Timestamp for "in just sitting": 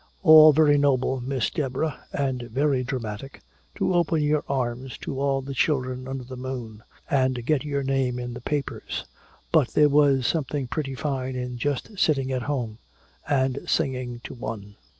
11.35-12.31